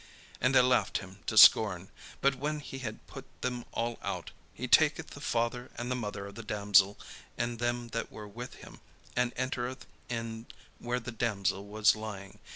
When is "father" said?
5.21-5.69